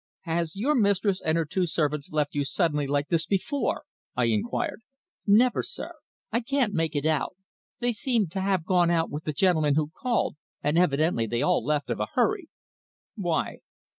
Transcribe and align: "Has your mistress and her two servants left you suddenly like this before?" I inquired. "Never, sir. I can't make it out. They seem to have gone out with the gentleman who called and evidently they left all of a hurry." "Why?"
"Has 0.21 0.55
your 0.55 0.73
mistress 0.73 1.21
and 1.23 1.37
her 1.37 1.45
two 1.45 1.67
servants 1.67 2.09
left 2.09 2.33
you 2.33 2.43
suddenly 2.43 2.87
like 2.87 3.09
this 3.09 3.27
before?" 3.27 3.83
I 4.17 4.23
inquired. 4.23 4.81
"Never, 5.27 5.61
sir. 5.61 5.91
I 6.31 6.39
can't 6.39 6.73
make 6.73 6.95
it 6.95 7.05
out. 7.05 7.35
They 7.77 7.91
seem 7.91 8.25
to 8.29 8.41
have 8.41 8.65
gone 8.65 8.89
out 8.89 9.11
with 9.11 9.25
the 9.25 9.31
gentleman 9.33 9.75
who 9.75 9.89
called 9.95 10.37
and 10.63 10.75
evidently 10.75 11.27
they 11.27 11.43
left 11.43 11.87
all 11.91 11.93
of 11.93 11.99
a 11.99 12.07
hurry." 12.15 12.49
"Why?" 13.15 13.59